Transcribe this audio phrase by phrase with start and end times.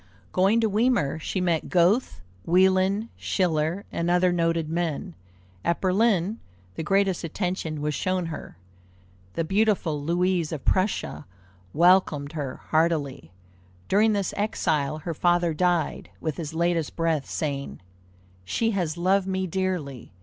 [0.31, 5.13] Going to Weimar, she met Goethe, Wieland, Schiller, and other noted men.
[5.63, 6.39] At Berlin,
[6.73, 8.57] the greatest attention was shown her.
[9.33, 11.27] The beautiful Louise of Prussia
[11.71, 13.31] welcomed her heartily.
[13.87, 17.79] During this exile her father died, with his latest breath saying,"
[18.43, 20.13] She has loved me dearly!